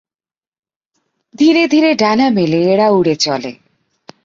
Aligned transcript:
ধীরে 1.35 1.63
ধীরে 1.67 1.91
ডানা 1.95 2.27
মেলে 2.29 2.59
এরা 2.73 2.87
উড়ে 2.89 3.15
চলে। 3.15 3.51